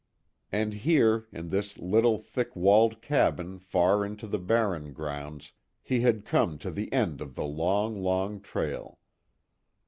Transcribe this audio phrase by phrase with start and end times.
[0.51, 5.51] And here, in this little thick walled cabin far into the barren grounds,
[5.83, 8.97] he had come to the end of the long, long trail.